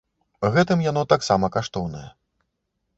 [0.55, 2.07] Гэтым яно таксама каштоўнае.